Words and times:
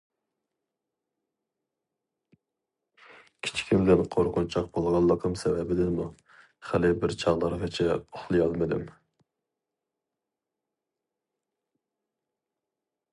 كىچىكىمدىن 3.47 4.01
قورقۇنچاق 4.15 4.71
بولغانلىقىم 4.79 5.37
سەۋەبىدىنمۇ 5.43 6.07
خىلى 6.71 6.91
بىر 7.03 7.15
چاغلارغىچە 7.25 7.89
ئۇخلىيالمىدىم. 7.99 8.89